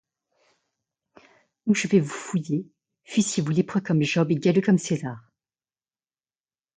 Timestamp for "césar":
4.79-5.21